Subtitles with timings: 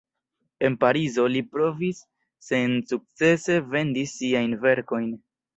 [0.69, 2.01] En Parizo li provis
[2.47, 5.17] sensukcese vendis siajn verkojn.